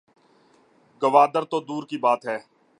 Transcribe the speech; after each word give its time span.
گوادر 1.01 1.43
تو 1.43 1.57
دور 1.59 1.83
کی 1.89 1.97
بات 1.97 2.21
ہے 2.25 2.37